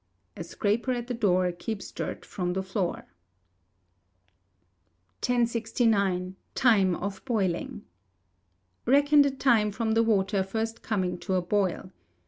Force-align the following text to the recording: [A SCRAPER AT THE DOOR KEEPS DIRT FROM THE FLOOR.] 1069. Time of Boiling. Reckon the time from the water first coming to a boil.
[A 0.35 0.43
SCRAPER 0.43 0.93
AT 0.93 1.05
THE 1.05 1.13
DOOR 1.13 1.51
KEEPS 1.51 1.91
DIRT 1.91 2.25
FROM 2.25 2.53
THE 2.53 2.63
FLOOR.] 2.63 3.05
1069. 5.21 6.35
Time 6.55 6.95
of 6.95 7.23
Boiling. 7.23 7.83
Reckon 8.87 9.21
the 9.21 9.29
time 9.29 9.69
from 9.69 9.91
the 9.91 10.01
water 10.01 10.41
first 10.41 10.81
coming 10.81 11.19
to 11.19 11.35
a 11.35 11.41
boil. 11.43 11.91